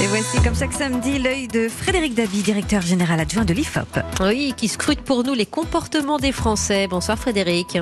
Et 0.00 0.06
voici 0.06 0.40
comme 0.42 0.54
chaque 0.54 0.72
samedi 0.72 1.18
l'œil 1.18 1.48
de 1.48 1.68
Frédéric 1.68 2.14
Dabi, 2.14 2.42
directeur 2.42 2.80
général 2.80 3.20
adjoint 3.20 3.44
de 3.44 3.52
l'IFOP. 3.52 3.98
Oui, 4.20 4.54
qui 4.56 4.68
scrute 4.68 5.02
pour 5.02 5.22
nous 5.22 5.34
les 5.34 5.44
comportements 5.44 6.18
des 6.18 6.32
Français. 6.32 6.86
Bonsoir 6.88 7.18
Frédéric. 7.18 7.78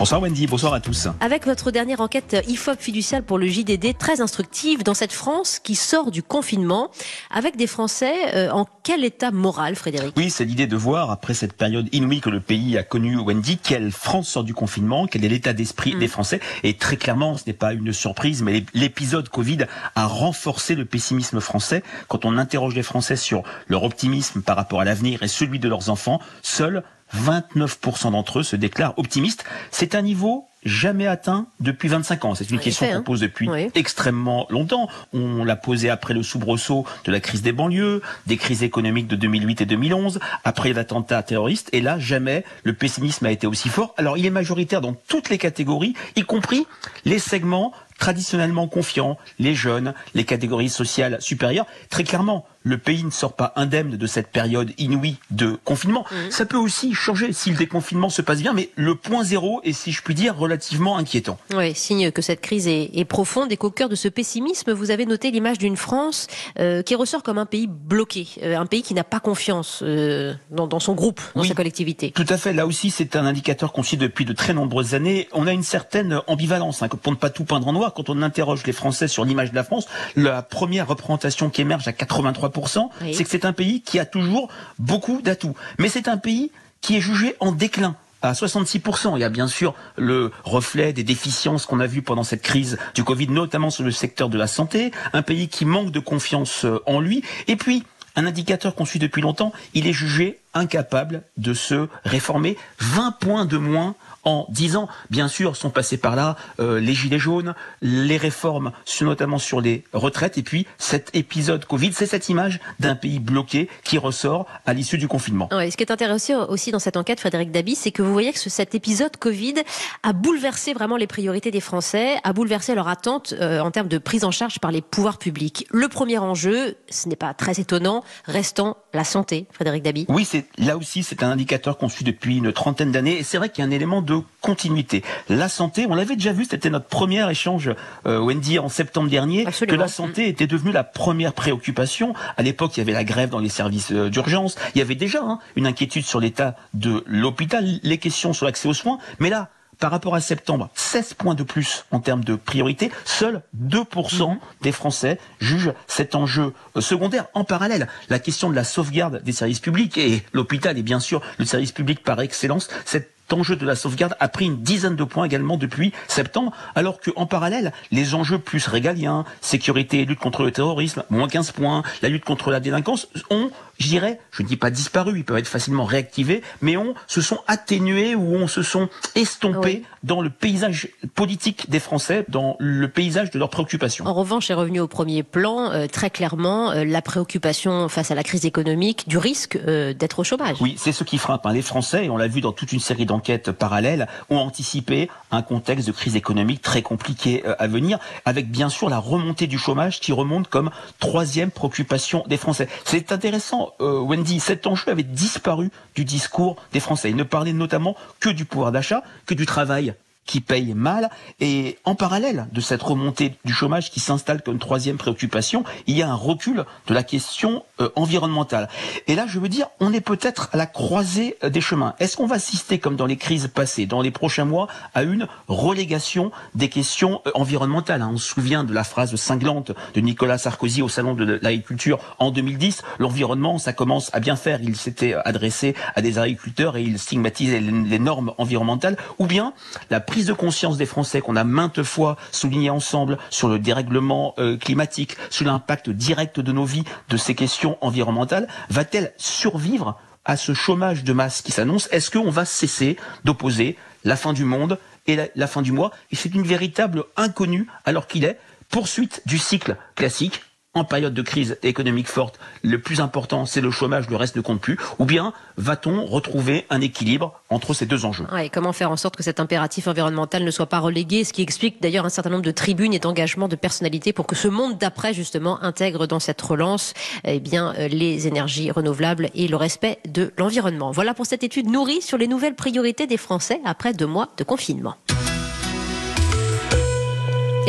Bonsoir 0.00 0.22
Wendy, 0.22 0.46
bonsoir 0.46 0.72
à 0.72 0.80
tous. 0.80 1.08
Avec 1.20 1.44
votre 1.44 1.70
dernière 1.70 2.00
enquête 2.00 2.34
IFOP 2.48 2.80
fiduciale 2.80 3.22
pour 3.22 3.36
le 3.36 3.46
JDD, 3.46 3.98
très 3.98 4.22
instructive 4.22 4.82
dans 4.82 4.94
cette 4.94 5.12
France 5.12 5.58
qui 5.62 5.74
sort 5.74 6.10
du 6.10 6.22
confinement, 6.22 6.90
avec 7.30 7.58
des 7.58 7.66
Français 7.66 8.14
euh, 8.34 8.48
en 8.50 8.66
quel 8.82 9.04
état 9.04 9.30
moral, 9.30 9.76
Frédéric? 9.76 10.14
Oui, 10.16 10.30
c'est 10.30 10.46
l'idée 10.46 10.66
de 10.66 10.74
voir, 10.74 11.10
après 11.10 11.34
cette 11.34 11.52
période 11.52 11.86
inouïe 11.92 12.22
que 12.22 12.30
le 12.30 12.40
pays 12.40 12.78
a 12.78 12.82
connue, 12.82 13.18
Wendy, 13.18 13.58
quelle 13.58 13.92
France 13.92 14.26
sort 14.30 14.42
du 14.42 14.54
confinement, 14.54 15.06
quel 15.06 15.22
est 15.22 15.28
l'état 15.28 15.52
d'esprit 15.52 15.94
des 15.94 16.06
mm. 16.06 16.10
Français. 16.10 16.40
Et 16.62 16.72
très 16.78 16.96
clairement, 16.96 17.36
ce 17.36 17.44
n'est 17.46 17.52
pas 17.52 17.74
une 17.74 17.92
surprise, 17.92 18.40
mais 18.42 18.64
l'épisode 18.72 19.28
Covid 19.28 19.66
a 19.96 20.06
renforcé 20.06 20.76
le 20.76 20.86
pessimisme 20.86 21.40
français. 21.40 21.82
Quand 22.08 22.24
on 22.24 22.38
interroge 22.38 22.74
les 22.74 22.82
Français 22.82 23.16
sur 23.16 23.42
leur 23.68 23.84
optimisme 23.84 24.40
par 24.40 24.56
rapport 24.56 24.80
à 24.80 24.86
l'avenir 24.86 25.22
et 25.22 25.28
celui 25.28 25.58
de 25.58 25.68
leurs 25.68 25.90
enfants, 25.90 26.20
seuls 26.40 26.84
29% 27.16 28.12
d'entre 28.12 28.40
eux 28.40 28.42
se 28.42 28.56
déclarent 28.56 28.98
optimistes. 28.98 29.44
C'est 29.70 29.94
un 29.94 30.02
niveau 30.02 30.46
jamais 30.64 31.06
atteint 31.06 31.46
depuis 31.60 31.88
25 31.88 32.24
ans. 32.24 32.34
C'est 32.34 32.50
une 32.50 32.58
question 32.58 32.86
qu'on 32.86 32.96
hein. 32.96 33.02
pose 33.02 33.20
depuis 33.20 33.48
extrêmement 33.74 34.46
longtemps. 34.50 34.88
On 35.12 35.44
l'a 35.44 35.56
posée 35.56 35.90
après 35.90 36.14
le 36.14 36.22
soubresaut 36.22 36.84
de 37.04 37.12
la 37.12 37.20
crise 37.20 37.42
des 37.42 37.52
banlieues, 37.52 38.02
des 38.26 38.36
crises 38.36 38.62
économiques 38.62 39.08
de 39.08 39.16
2008 39.16 39.62
et 39.62 39.66
2011, 39.66 40.20
après 40.44 40.72
l'attentat 40.72 41.22
terroriste. 41.22 41.70
Et 41.72 41.80
là, 41.80 41.98
jamais 41.98 42.44
le 42.64 42.74
pessimisme 42.74 43.26
a 43.26 43.30
été 43.30 43.46
aussi 43.46 43.68
fort. 43.68 43.94
Alors, 43.96 44.18
il 44.18 44.26
est 44.26 44.30
majoritaire 44.30 44.80
dans 44.80 44.92
toutes 44.92 45.30
les 45.30 45.38
catégories, 45.38 45.94
y 46.16 46.22
compris 46.22 46.66
les 47.04 47.18
segments 47.18 47.72
traditionnellement 48.00 48.66
confiants, 48.66 49.16
les 49.38 49.54
jeunes, 49.54 49.94
les 50.14 50.24
catégories 50.24 50.70
sociales 50.70 51.18
supérieures. 51.20 51.66
Très 51.90 52.02
clairement, 52.02 52.46
le 52.62 52.78
pays 52.78 53.04
ne 53.04 53.10
sort 53.10 53.34
pas 53.34 53.52
indemne 53.56 53.96
de 53.96 54.06
cette 54.06 54.28
période 54.28 54.72
inouïe 54.78 55.16
de 55.30 55.58
confinement. 55.64 56.04
Mmh. 56.10 56.30
Ça 56.30 56.44
peut 56.44 56.56
aussi 56.56 56.92
changer 56.94 57.32
si 57.32 57.50
le 57.50 57.56
déconfinement 57.56 58.10
se 58.10 58.22
passe 58.22 58.40
bien, 58.40 58.52
mais 58.52 58.70
le 58.76 58.94
point 58.94 59.24
zéro 59.24 59.60
est, 59.64 59.72
si 59.72 59.92
je 59.92 60.02
puis 60.02 60.14
dire, 60.14 60.36
relativement 60.36 60.98
inquiétant. 60.98 61.38
Oui, 61.54 61.74
signe 61.74 62.10
que 62.10 62.22
cette 62.22 62.40
crise 62.40 62.66
est, 62.68 63.04
profonde 63.04 63.50
et 63.50 63.56
qu'au 63.56 63.70
cœur 63.70 63.88
de 63.88 63.94
ce 63.94 64.08
pessimisme, 64.08 64.72
vous 64.72 64.90
avez 64.90 65.06
noté 65.06 65.30
l'image 65.30 65.58
d'une 65.58 65.76
France 65.76 66.26
euh, 66.58 66.82
qui 66.82 66.94
ressort 66.94 67.22
comme 67.22 67.38
un 67.38 67.46
pays 67.46 67.66
bloqué, 67.66 68.28
euh, 68.42 68.56
un 68.56 68.66
pays 68.66 68.82
qui 68.82 68.94
n'a 68.94 69.04
pas 69.04 69.20
confiance 69.20 69.80
euh, 69.82 70.34
dans, 70.50 70.80
son 70.80 70.94
groupe, 70.94 71.20
dans 71.34 71.44
sa 71.44 71.54
collectivité. 71.54 72.12
Tout 72.12 72.26
à 72.28 72.36
fait. 72.36 72.52
Là 72.52 72.66
aussi, 72.66 72.90
c'est 72.90 73.16
un 73.16 73.26
indicateur 73.26 73.72
qu'on 73.72 73.82
suit 73.82 73.96
depuis 73.96 74.24
de 74.24 74.32
très 74.32 74.52
nombreuses 74.52 74.94
années. 74.94 75.28
On 75.32 75.46
a 75.46 75.52
une 75.52 75.62
certaine 75.62 76.20
ambivalence, 76.26 76.82
hein, 76.82 76.88
pour 76.88 77.12
ne 77.12 77.16
pas 77.16 77.30
tout 77.30 77.44
peindre 77.44 77.68
en 77.68 77.72
noir. 77.72 77.89
Quand 77.94 78.10
on 78.10 78.22
interroge 78.22 78.64
les 78.66 78.72
Français 78.72 79.08
sur 79.08 79.24
l'image 79.24 79.50
de 79.50 79.56
la 79.56 79.64
France, 79.64 79.86
la 80.16 80.42
première 80.42 80.88
représentation 80.88 81.50
qui 81.50 81.60
émerge 81.62 81.88
à 81.88 81.92
83% 81.92 82.88
c'est 83.12 83.24
que 83.24 83.30
c'est 83.30 83.44
un 83.44 83.52
pays 83.52 83.82
qui 83.82 83.98
a 83.98 84.04
toujours 84.04 84.48
beaucoup 84.78 85.22
d'atouts. 85.22 85.54
Mais 85.78 85.88
c'est 85.88 86.08
un 86.08 86.16
pays 86.16 86.50
qui 86.80 86.96
est 86.96 87.00
jugé 87.00 87.36
en 87.40 87.52
déclin 87.52 87.96
à 88.22 88.32
66%. 88.32 89.12
Il 89.16 89.20
y 89.20 89.24
a 89.24 89.28
bien 89.28 89.48
sûr 89.48 89.74
le 89.96 90.30
reflet 90.44 90.92
des 90.92 91.04
déficiences 91.04 91.66
qu'on 91.66 91.80
a 91.80 91.86
vues 91.86 92.02
pendant 92.02 92.24
cette 92.24 92.42
crise 92.42 92.78
du 92.94 93.04
Covid, 93.04 93.28
notamment 93.28 93.70
sur 93.70 93.84
le 93.84 93.90
secteur 93.90 94.28
de 94.28 94.38
la 94.38 94.46
santé, 94.46 94.92
un 95.12 95.22
pays 95.22 95.48
qui 95.48 95.64
manque 95.64 95.90
de 95.90 96.00
confiance 96.00 96.64
euh, 96.64 96.82
en 96.86 97.00
lui, 97.00 97.22
et 97.48 97.56
puis 97.56 97.84
un 98.16 98.26
indicateur 98.26 98.74
qu'on 98.74 98.84
suit 98.84 98.98
depuis 98.98 99.22
longtemps, 99.22 99.52
il 99.72 99.86
est 99.86 99.92
jugé 99.92 100.38
incapable 100.54 101.22
de 101.36 101.54
se 101.54 101.88
réformer. 102.04 102.56
20 102.78 103.12
points 103.12 103.44
de 103.44 103.56
moins 103.56 103.94
en 104.24 104.46
10 104.50 104.76
ans. 104.76 104.88
Bien 105.10 105.28
sûr, 105.28 105.56
sont 105.56 105.70
passés 105.70 105.96
par 105.96 106.16
là 106.16 106.36
euh, 106.58 106.80
les 106.80 106.94
gilets 106.94 107.18
jaunes, 107.18 107.54
les 107.82 108.16
réformes, 108.16 108.72
notamment 109.00 109.38
sur 109.38 109.60
les 109.60 109.84
retraites, 109.92 110.36
et 110.36 110.42
puis 110.42 110.66
cet 110.78 111.10
épisode 111.14 111.64
Covid, 111.64 111.92
c'est 111.92 112.06
cette 112.06 112.28
image 112.28 112.60
d'un 112.80 112.94
pays 112.94 113.18
bloqué 113.18 113.68
qui 113.82 113.96
ressort 113.96 114.46
à 114.66 114.74
l'issue 114.74 114.98
du 114.98 115.08
confinement. 115.08 115.48
ce 115.50 115.76
qui 115.76 115.82
est 115.82 115.90
intéressant 115.90 116.48
aussi 116.48 116.70
dans 116.70 116.78
cette 116.78 116.96
enquête, 116.96 117.18
Frédéric 117.20 117.50
Dabi, 117.50 117.74
c'est 117.74 117.92
que 117.92 118.02
vous 118.02 118.12
voyez 118.12 118.32
que 118.32 118.38
cet 118.38 118.74
épisode 118.74 119.16
Covid 119.16 119.54
a 120.02 120.12
bouleversé 120.12 120.74
vraiment 120.74 120.96
les 120.96 121.06
priorités 121.06 121.50
des 121.50 121.60
Français, 121.60 122.16
a 122.24 122.32
bouleversé 122.32 122.74
leur 122.74 122.88
attente 122.88 123.34
euh, 123.40 123.60
en 123.60 123.70
termes 123.70 123.88
de 123.88 123.98
prise 123.98 124.24
en 124.24 124.30
charge 124.30 124.58
par 124.58 124.70
les 124.70 124.82
pouvoirs 124.82 125.18
publics. 125.18 125.66
Le 125.70 125.88
premier 125.88 126.18
enjeu, 126.18 126.76
ce 126.90 127.08
n'est 127.08 127.16
pas 127.16 127.32
très 127.32 127.58
étonnant, 127.60 128.04
restant 128.26 128.76
la 128.92 129.04
santé, 129.04 129.46
Frédéric 129.52 129.82
Dabi. 129.82 130.06
Oui, 130.08 130.24
c'est 130.24 130.39
là 130.58 130.76
aussi, 130.76 131.02
c'est 131.02 131.22
un 131.22 131.30
indicateur 131.30 131.78
qu'on 131.78 131.88
suit 131.88 132.04
depuis 132.04 132.38
une 132.38 132.52
trentaine 132.52 132.92
d'années, 132.92 133.18
et 133.18 133.22
c'est 133.22 133.38
vrai 133.38 133.48
qu'il 133.48 133.62
y 133.62 133.66
a 133.66 133.68
un 133.68 133.72
élément 133.72 134.02
de 134.02 134.20
continuité. 134.40 135.02
La 135.28 135.48
santé, 135.48 135.86
on 135.88 135.94
l'avait 135.94 136.16
déjà 136.16 136.32
vu, 136.32 136.44
c'était 136.44 136.70
notre 136.70 136.86
premier 136.86 137.28
échange, 137.30 137.70
euh, 138.06 138.18
Wendy, 138.18 138.58
en 138.58 138.68
septembre 138.68 139.08
dernier, 139.10 139.44
que 139.44 139.74
la 139.74 139.88
santé 139.88 140.28
était 140.28 140.46
devenue 140.46 140.72
la 140.72 140.84
première 140.84 141.32
préoccupation. 141.32 142.14
À 142.36 142.42
l'époque, 142.42 142.76
il 142.76 142.80
y 142.80 142.82
avait 142.82 142.92
la 142.92 143.04
grève 143.04 143.30
dans 143.30 143.38
les 143.38 143.48
services 143.48 143.92
euh, 143.92 144.10
d'urgence, 144.10 144.56
il 144.74 144.78
y 144.78 144.82
avait 144.82 144.94
déjà 144.94 145.22
hein, 145.22 145.38
une 145.56 145.66
inquiétude 145.66 146.04
sur 146.04 146.20
l'état 146.20 146.56
de 146.74 147.04
l'hôpital, 147.06 147.64
les 147.82 147.98
questions 147.98 148.32
sur 148.32 148.46
l'accès 148.46 148.68
aux 148.68 148.74
soins, 148.74 148.98
mais 149.18 149.30
là, 149.30 149.50
par 149.80 149.90
rapport 149.90 150.14
à 150.14 150.20
septembre, 150.20 150.68
16 150.74 151.14
points 151.14 151.34
de 151.34 151.42
plus 151.42 151.84
en 151.90 152.00
termes 152.00 152.22
de 152.22 152.36
priorité. 152.36 152.92
Seuls 153.04 153.42
2% 153.58 154.36
des 154.62 154.72
Français 154.72 155.18
jugent 155.40 155.72
cet 155.88 156.14
enjeu 156.14 156.52
euh, 156.76 156.80
secondaire. 156.80 157.26
En 157.34 157.44
parallèle, 157.44 157.88
la 158.08 158.18
question 158.18 158.50
de 158.50 158.54
la 158.54 158.64
sauvegarde 158.64 159.22
des 159.24 159.32
services 159.32 159.60
publics 159.60 159.96
et 159.98 160.22
l'hôpital 160.32 160.78
est 160.78 160.82
bien 160.82 161.00
sûr 161.00 161.22
le 161.38 161.44
service 161.44 161.72
public 161.72 162.02
par 162.02 162.20
excellence. 162.20 162.68
Cette 162.84 163.10
enjeu 163.32 163.56
de 163.56 163.66
la 163.66 163.76
sauvegarde 163.76 164.16
a 164.20 164.28
pris 164.28 164.46
une 164.46 164.62
dizaine 164.62 164.96
de 164.96 165.04
points 165.04 165.24
également 165.24 165.56
depuis 165.56 165.92
septembre, 166.08 166.52
alors 166.74 167.00
qu'en 167.00 167.26
parallèle, 167.26 167.72
les 167.90 168.14
enjeux 168.14 168.38
plus 168.38 168.66
régaliens, 168.66 169.24
sécurité 169.40 170.00
et 170.00 170.04
lutte 170.04 170.18
contre 170.18 170.42
le 170.42 170.50
terrorisme, 170.50 171.04
moins 171.10 171.28
15 171.28 171.52
points, 171.52 171.82
la 172.02 172.08
lutte 172.08 172.24
contre 172.24 172.50
la 172.50 172.60
délinquance, 172.60 173.08
ont, 173.30 173.50
je 173.80 173.88
dirais, 173.88 174.20
je 174.30 174.42
ne 174.42 174.48
dis 174.48 174.56
pas 174.56 174.70
disparu, 174.70 175.18
ils 175.18 175.24
peuvent 175.24 175.38
être 175.38 175.48
facilement 175.48 175.84
réactivés, 175.84 176.42
mais 176.60 176.76
on 176.76 176.94
se 177.06 177.20
sont 177.20 177.38
atténués 177.46 178.14
ou 178.14 178.34
on 178.34 178.46
se 178.46 178.62
sont 178.62 178.88
estompés 179.14 179.82
dans 180.02 180.22
le 180.22 180.30
paysage 180.30 180.88
politique 181.14 181.70
des 181.70 181.80
Français, 181.80 182.24
dans 182.28 182.56
le 182.58 182.88
paysage 182.88 183.30
de 183.30 183.38
leurs 183.38 183.50
préoccupations. 183.50 184.06
En 184.06 184.14
revanche, 184.14 184.50
est 184.50 184.54
revenu 184.54 184.80
au 184.80 184.88
premier 184.88 185.22
plan, 185.22 185.70
euh, 185.70 185.86
très 185.86 186.10
clairement, 186.10 186.70
euh, 186.70 186.84
la 186.84 187.02
préoccupation 187.02 187.88
face 187.88 188.10
à 188.10 188.14
la 188.14 188.22
crise 188.22 188.44
économique, 188.44 189.08
du 189.08 189.18
risque 189.18 189.56
euh, 189.56 189.92
d'être 189.92 190.18
au 190.18 190.24
chômage. 190.24 190.56
Oui, 190.60 190.74
c'est 190.78 190.92
ce 190.92 191.04
qui 191.04 191.18
frappe 191.18 191.46
hein. 191.46 191.52
les 191.52 191.62
Français, 191.62 192.06
et 192.06 192.10
on 192.10 192.16
l'a 192.16 192.28
vu 192.28 192.40
dans 192.40 192.52
toute 192.52 192.72
une 192.72 192.80
série 192.80 193.06
d'enquêtes 193.06 193.20
enquêtes 193.20 193.52
parallèles 193.52 194.08
ont 194.30 194.38
anticipé 194.38 195.10
un 195.30 195.42
contexte 195.42 195.86
de 195.86 195.92
crise 195.92 196.16
économique 196.16 196.62
très 196.62 196.80
compliqué 196.82 197.42
euh, 197.46 197.54
à 197.58 197.66
venir, 197.66 197.98
avec 198.24 198.50
bien 198.50 198.70
sûr 198.70 198.88
la 198.88 198.98
remontée 198.98 199.46
du 199.46 199.58
chômage 199.58 200.00
qui 200.00 200.12
remonte 200.12 200.48
comme 200.48 200.70
troisième 200.98 201.50
préoccupation 201.50 202.24
des 202.26 202.38
Français. 202.38 202.66
C'est 202.84 203.12
intéressant, 203.12 203.69
euh, 203.80 204.00
Wendy, 204.00 204.40
cet 204.40 204.66
enjeu 204.66 204.90
avait 204.90 205.02
disparu 205.02 205.70
du 205.94 206.04
discours 206.04 206.56
des 206.72 206.80
Français. 206.80 207.10
Ils 207.10 207.16
ne 207.16 207.22
parlaient 207.22 207.52
notamment 207.52 207.96
que 208.20 208.30
du 208.30 208.44
pouvoir 208.44 208.72
d'achat, 208.72 209.02
que 209.26 209.34
du 209.34 209.46
travail 209.46 209.94
qui 210.26 210.40
payent 210.40 210.74
mal. 210.74 211.10
Et 211.40 211.78
en 211.84 211.94
parallèle 211.94 212.46
de 212.52 212.60
cette 212.60 212.82
remontée 212.82 213.34
du 213.44 213.52
chômage 213.52 213.90
qui 213.90 214.00
s'installe 214.00 214.42
comme 214.42 214.58
troisième 214.58 214.96
préoccupation, 214.96 215.64
il 215.86 215.96
y 215.96 216.02
a 216.02 216.08
un 216.08 216.14
recul 216.14 216.64
de 216.86 216.94
la 216.94 217.02
question 217.02 217.64
euh, 217.80 217.90
environnementale. 217.96 218.68
Et 219.06 219.14
là, 219.14 219.26
je 219.26 219.38
veux 219.38 219.48
dire, 219.48 219.66
on 219.80 219.92
est 219.92 220.00
peut-être 220.00 220.48
à 220.52 220.56
la 220.56 220.66
croisée 220.66 221.36
euh, 221.42 221.50
des 221.50 221.60
chemins. 221.60 221.94
Est-ce 221.98 222.16
qu'on 222.16 222.26
va 222.26 222.36
assister, 222.36 222.78
comme 222.78 222.96
dans 222.96 223.06
les 223.06 223.16
crises 223.16 223.48
passées, 223.48 223.86
dans 223.86 224.02
les 224.02 224.10
prochains 224.10 224.44
mois, 224.44 224.68
à 224.94 225.02
une 225.02 225.26
relégation 225.48 226.30
des 226.54 226.68
questions 226.68 227.22
euh, 227.26 227.30
environnementales 227.34 228.02
hein? 228.02 228.10
On 228.12 228.18
se 228.18 228.28
souvient 228.28 228.64
de 228.64 228.72
la 228.72 228.84
phrase 228.84 229.14
cinglante 229.16 229.72
de 229.94 230.00
Nicolas 230.00 230.38
Sarkozy 230.38 230.82
au 230.82 230.88
Salon 230.88 231.14
de 231.14 231.38
l'agriculture 231.42 231.98
en 232.18 232.30
2010. 232.30 232.82
L'environnement, 232.98 233.58
ça 233.58 233.72
commence 233.72 234.14
à 234.14 234.20
bien 234.20 234.36
faire. 234.36 234.60
Il 234.62 234.76
s'était 234.76 235.14
adressé 235.24 235.74
à 235.94 236.02
des 236.02 236.18
agriculteurs 236.18 236.76
et 236.76 236.82
il 236.82 236.98
stigmatisait 236.98 237.60
les 237.60 237.98
normes 237.98 238.32
environnementales. 238.38 238.96
Ou 239.18 239.26
bien 239.26 239.52
la 239.90 240.00
prise 240.10 240.26
de 240.26 240.32
conscience 240.32 240.76
des 240.76 240.86
Français 240.86 241.20
qu'on 241.20 241.36
a 241.36 241.44
maintes 241.44 241.84
fois 241.84 242.16
souligné 242.32 242.68
ensemble 242.68 243.16
sur 243.30 243.46
le 243.46 243.60
dérèglement 243.60 244.34
euh, 244.40 244.56
climatique, 244.56 245.16
sur 245.30 245.46
l'impact 245.46 245.88
direct 245.88 246.40
de 246.40 246.50
nos 246.50 246.64
vies 246.64 246.82
de 247.08 247.16
ces 247.16 247.36
questions 247.36 247.78
environnementales, 247.80 248.48
va-t-elle 248.70 249.12
survivre 249.18 250.00
à 250.24 250.36
ce 250.36 250.52
chômage 250.52 251.04
de 251.04 251.12
masse 251.12 251.42
qui 251.42 251.52
s'annonce? 251.52 251.88
Est-ce 251.92 252.10
qu'on 252.10 252.28
va 252.28 252.44
cesser 252.44 252.96
d'opposer 253.22 253.76
la 254.02 254.16
fin 254.16 254.32
du 254.32 254.44
monde 254.44 254.80
et 255.06 255.16
la 255.36 255.46
fin 255.46 255.62
du 255.62 255.70
mois? 255.70 255.92
Et 256.10 256.16
c'est 256.16 256.34
une 256.34 256.42
véritable 256.42 257.04
inconnue 257.16 257.68
alors 257.84 258.08
qu'il 258.08 258.24
est 258.24 258.40
poursuite 258.68 259.22
du 259.26 259.38
cycle 259.38 259.76
classique 259.94 260.42
en 260.74 260.84
période 260.84 261.14
de 261.14 261.22
crise 261.22 261.58
économique 261.64 262.06
forte, 262.06 262.38
le 262.62 262.80
plus 262.80 263.00
important, 263.00 263.44
c'est 263.44 263.60
le 263.60 263.72
chômage, 263.72 264.08
le 264.08 264.14
reste 264.14 264.36
ne 264.36 264.40
compte 264.40 264.60
plus 264.60 264.78
Ou 265.00 265.04
bien 265.04 265.32
va-t-on 265.56 266.06
retrouver 266.06 266.64
un 266.70 266.80
équilibre 266.80 267.40
entre 267.50 267.74
ces 267.74 267.86
deux 267.86 268.04
enjeux? 268.04 268.24
Et 268.40 268.50
comment 268.50 268.72
faire 268.72 268.92
en 268.92 268.96
sorte 268.96 269.16
que 269.16 269.24
cet 269.24 269.40
impératif 269.40 269.88
environnemental 269.88 270.44
ne 270.44 270.50
soit 270.52 270.66
pas 270.66 270.78
relégué 270.78 271.24
Ce 271.24 271.32
qui 271.32 271.42
explique 271.42 271.82
d'ailleurs 271.82 272.04
un 272.04 272.10
certain 272.10 272.30
nombre 272.30 272.44
de 272.44 272.52
tribunes 272.52 272.94
et 272.94 273.00
d'engagements 273.00 273.48
de 273.48 273.56
personnalités 273.56 274.12
pour 274.12 274.28
que 274.28 274.36
ce 274.36 274.46
monde 274.46 274.78
d'après, 274.78 275.12
justement, 275.12 275.60
intègre 275.60 276.06
dans 276.06 276.20
cette 276.20 276.40
relance 276.40 276.94
eh 277.24 277.42
euh, 277.52 277.88
les 277.88 278.28
énergies 278.28 278.70
renouvelables 278.70 279.30
et 279.34 279.48
le 279.48 279.56
respect 279.56 279.98
de 280.08 280.32
l'environnement. 280.38 280.92
Voilà 280.92 281.14
pour 281.14 281.26
cette 281.26 281.42
étude 281.42 281.68
nourrie 281.68 282.00
sur 282.00 282.16
les 282.16 282.28
nouvelles 282.28 282.54
priorités 282.54 283.08
des 283.08 283.16
Français 283.16 283.60
après 283.64 283.92
deux 283.92 284.06
mois 284.06 284.28
de 284.36 284.44
confinement. 284.44 284.94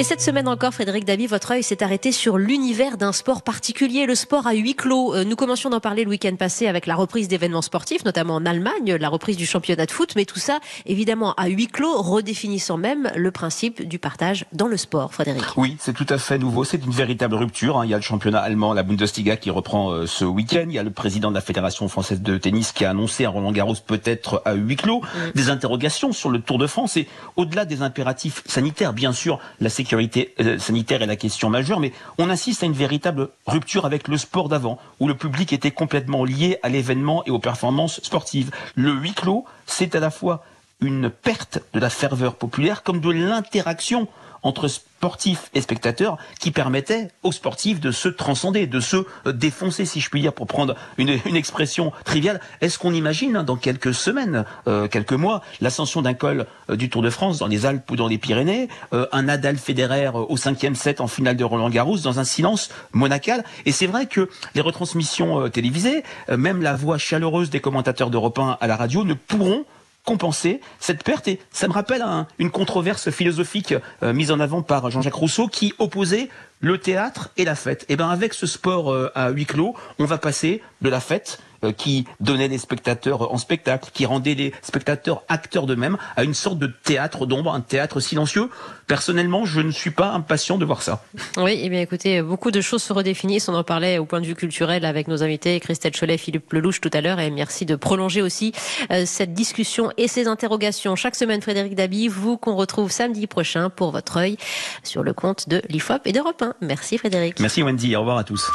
Et 0.02 0.04
cette 0.04 0.22
semaine 0.22 0.48
encore, 0.48 0.74
Frédéric 0.74 1.06
Dabi, 1.06 1.28
votre 1.28 1.52
œil 1.52 1.62
s'est 1.62 1.84
arrêté 1.84 2.12
sur 2.12 2.40
l'univers 2.40 2.98
d'un 2.98 3.12
sport 3.12 3.44
particulier, 3.44 4.08
le 4.08 4.16
sport 4.16 4.48
à 4.48 4.54
huis 4.54 4.74
clos. 4.74 5.14
Euh, 5.14 5.24
nous 5.24 5.36
commencions 5.36 5.70
d'en 5.70 5.80
parler 5.80 6.06
le 6.06 6.10
week-end 6.10 6.36
passé 6.38 6.66
avec 6.66 6.88
la 6.88 6.96
reprise 6.96 7.28
d'événements 7.28 7.62
sportifs, 7.62 8.04
notamment 8.04 8.34
en 8.34 8.48
Allemagne, 8.48 8.96
la 8.96 9.10
reprise 9.10 9.38
du 9.38 9.46
championnat 9.46 9.86
de 9.86 9.92
foot, 9.92 10.14
mais 10.16 10.26
tout 10.26 10.40
ça, 10.40 10.60
évidemment, 10.88 11.36
à 11.36 11.50
huis 11.50 11.68
clos, 11.68 12.02
redéfinissant 12.02 12.78
même 12.78 13.12
le 13.16 13.30
principe 13.30 13.88
du 13.88 14.00
partage 14.00 14.46
dans 14.54 14.66
le 14.66 14.76
sport, 14.76 15.14
Frédéric. 15.14 15.44
Oui, 15.56 15.78
c'est 15.80 15.94
tout 15.94 16.08
à 16.10 16.18
fait 16.18 16.40
nouveau, 16.40 16.64
c'est 16.64 16.84
une 16.84 16.92
véritable 16.92 17.36
rupture. 17.36 17.78
Hein. 17.78 17.86
Il 17.86 17.92
y 17.92 17.94
a 17.94 17.98
le 17.98 18.02
championnat 18.02 18.40
allemand, 18.40 18.74
la 18.74 18.82
Bundesliga, 18.82 19.38
qui 19.38 19.52
reprend 19.52 19.92
euh, 19.92 20.08
ce 20.08 20.26
week-end. 20.26 20.66
Il 20.68 20.74
y 20.74 20.80
a 20.80 20.84
le 20.84 20.90
président 20.90 21.30
de 21.30 21.36
la 21.36 21.42
Fédération 21.42 21.88
française 21.88 22.24
de 22.24 22.40
tennis 22.40 22.72
qui 22.72 22.86
a 22.86 22.90
annoncé 22.90 23.26
un 23.26 23.30
Roland 23.30 23.52
Garros 23.52 23.76
peut-être 23.86 24.42
à 24.46 24.54
huis 24.54 24.78
clos. 24.78 25.02
Mm. 25.02 25.32
Des 25.36 25.50
interrogations 25.52 26.12
sur 26.12 26.32
le 26.32 26.42
Tour 26.42 26.58
de 26.58 26.66
France 26.66 26.98
et 26.98 27.08
au-delà 27.36 27.66
des 27.66 27.84
impératifs 27.84 28.42
sanitaires, 28.48 28.94
bien 28.94 29.14
sûr, 29.14 29.38
la 29.60 29.70
sécurité 29.70 29.91
euh, 29.94 30.60
sanitaire 30.60 31.02
est 31.02 31.08
la 31.08 31.16
question 31.16 31.50
majeure, 31.50 31.80
mais 31.80 31.92
on 32.18 32.30
assiste 32.30 32.64
à 32.64 32.66
une 32.66 32.74
véritable 32.74 33.30
rupture 33.48 33.86
avec 33.86 34.08
le 34.08 34.18
sport 34.18 34.50
d'avant, 34.50 34.78
où 35.00 35.08
le 35.08 35.16
public 35.16 35.54
était 35.54 35.72
complètement 35.72 36.24
lié 36.24 36.58
à 36.64 36.70
l'événement 36.70 37.24
et 37.26 37.32
aux 37.32 37.40
performances 37.40 38.02
sportives. 38.02 38.52
Le 38.76 38.92
huis 38.92 39.14
clos, 39.14 39.46
c'est 39.66 39.96
à 39.96 40.00
la 40.00 40.12
fois 40.12 40.44
une 40.82 41.10
perte 41.10 41.60
de 41.74 41.80
la 41.80 41.90
ferveur 41.90 42.36
populaire 42.36 42.84
comme 42.84 43.00
de 43.00 43.10
l'interaction 43.10 44.08
entre 44.44 44.68
sportifs 44.68 45.50
et 45.54 45.62
spectateurs 45.62 46.18
qui 46.40 46.52
permettait 46.52 47.10
aux 47.24 47.32
sportifs 47.32 47.80
de 47.80 47.92
se 47.92 48.08
transcender, 48.08 48.68
de 48.68 48.80
se 48.80 48.98
euh, 49.26 49.32
défoncer, 49.32 49.86
si 49.86 50.00
je 50.00 50.10
puis 50.10 50.22
dire, 50.22 50.34
pour 50.34 50.48
prendre 50.48 50.76
une, 50.98 51.20
expression 51.36 51.92
triviale. 52.06 52.40
Est-ce 52.62 52.78
qu'on 52.78 52.94
imagine 52.94 53.36
hein, 53.38 53.44
dans 53.44 53.56
quelques 53.56 53.94
semaines, 53.94 54.46
euh, 54.68 54.88
quelques 54.88 55.14
mois, 55.14 55.42
l'ascension 55.60 56.02
d'un 56.02 56.14
col 56.14 56.46
euh, 56.70 56.76
du 56.76 56.90
Tour 56.90 57.02
de 57.02 57.10
France 57.10 57.40
dans 57.40 57.48
les 57.48 57.66
Alpes 57.66 57.90
ou 57.90 57.96
dans 57.96 58.08
les 58.08 58.18
Pyrénées, 58.18 58.70
un 58.92 59.24
Nadal 59.24 59.58
Federer 59.58 60.12
au 60.14 60.38
cinquième 60.38 60.76
set 60.76 61.02
en 61.02 61.08
finale 61.08 61.36
de 61.36 61.44
Roland 61.44 61.70
Garros 61.70 61.98
dans 61.98 62.20
un 62.20 62.24
silence 62.24 62.70
monacal? 62.94 63.44
Et 63.66 63.72
c'est 63.72 63.88
vrai 63.88 64.06
que 64.06 64.30
les 64.54 64.62
retransmissions 64.62 65.50
télévisées, 65.50 66.04
même 66.30 66.62
la 66.62 66.76
voix 66.76 66.98
chaleureuse 66.98 67.50
des 67.50 67.60
commentateurs 67.60 68.10
d'Europe 68.10 68.38
1 68.40 68.58
à 68.60 68.68
la 68.68 68.76
radio 68.76 69.04
ne 69.04 69.14
pourront 69.14 69.66
compenser 70.06 70.62
cette 70.80 71.04
perte. 71.04 71.28
Et 71.28 71.40
ça 71.52 71.68
me 71.68 71.74
rappelle 71.74 72.04
une 72.40 72.52
controverse 72.52 73.10
philosophique 73.12 73.74
euh, 74.04 74.14
mise 74.14 74.32
en 74.32 74.40
avant 74.40 74.62
par 74.62 74.90
Jean-Jacques 74.90 75.14
Rousseau 75.14 75.48
qui 75.48 75.74
opposait 75.80 76.30
le 76.60 76.78
théâtre 76.78 77.30
et 77.38 77.46
la 77.46 77.56
fête. 77.56 77.84
Et 77.84 77.94
eh 77.94 77.96
ben 77.96 78.10
avec 78.10 78.34
ce 78.34 78.48
sport 78.48 78.92
euh, 78.92 79.12
à 79.16 79.30
huis 79.30 79.46
clos, 79.46 79.76
on 80.00 80.06
va 80.06 80.18
passer 80.18 80.62
de 80.82 80.90
la 80.90 81.00
fête 81.00 81.40
qui 81.78 82.06
donnait 82.20 82.48
les 82.48 82.58
spectateurs 82.58 83.32
en 83.32 83.38
spectacle, 83.38 83.90
qui 83.94 84.06
rendait 84.06 84.36
les 84.36 84.54
spectateurs 84.62 85.24
acteurs 85.30 85.66
d'eux-mêmes, 85.66 85.98
à 86.16 86.24
une 86.24 86.34
sorte 86.34 86.60
de 86.60 86.68
théâtre 86.68 87.26
d'ombre, 87.26 87.54
un 87.54 87.62
théâtre 87.62 88.00
silencieux. 88.00 88.50
Personnellement, 88.88 89.46
je 89.46 89.62
ne 89.62 89.72
suis 89.72 89.92
pas 89.92 90.12
impatient 90.12 90.58
de 90.58 90.66
voir 90.66 90.82
ça. 90.82 91.04
Oui, 91.38 91.52
et 91.52 91.66
eh 91.66 91.70
bien 91.70 91.82
écoutez, 91.82 92.22
beaucoup 92.22 92.52
de 92.52 92.62
choses 92.62 92.84
se 92.84 92.94
redéfinissent. 92.94 93.48
On 93.50 93.56
en 93.56 93.64
parlait 93.64 93.98
au 93.98 94.06
point 94.06 94.22
de 94.22 94.26
vue 94.26 94.36
culturel 94.36 94.86
avec 94.86 95.08
nos 95.08 95.24
invités, 95.24 95.60
Christelle 95.60 95.94
Cholet, 95.98 96.18
Philippe 96.18 96.52
Lelouch 96.54 96.82
tout 96.82 96.90
à 96.94 97.02
l'heure, 97.02 97.20
et 97.20 97.30
merci 97.30 97.66
de 97.66 97.76
prolonger 97.76 98.22
aussi 98.22 98.54
euh, 98.92 99.04
cette 99.06 99.34
discussion 99.34 99.92
et 99.98 100.08
ces 100.08 100.28
interrogations. 100.28 100.96
Chaque 100.96 101.16
semaine, 101.16 101.42
Frédéric 101.42 101.76
Dabi, 101.76 102.08
vous 102.08 102.38
qu'on 102.38 102.56
retrouve 102.56 102.92
samedi 102.92 103.28
prochain 103.28 103.70
pour 103.70 103.92
votre 103.92 104.18
œil 104.18 104.38
sur 104.84 105.04
le 105.04 105.14
compte 105.14 105.50
de 105.50 105.62
l'IFOP 105.70 106.02
et 106.06 106.12
d'Europe 106.12 106.42
1. 106.42 106.56
Merci 106.62 106.98
Frédéric. 106.98 107.40
Merci 107.40 107.64
Wendy, 107.64 107.96
au 107.96 108.00
revoir 108.00 108.18
à 108.18 108.24
tous. 108.24 108.52